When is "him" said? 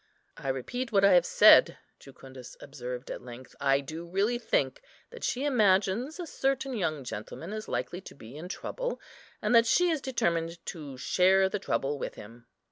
12.15-12.47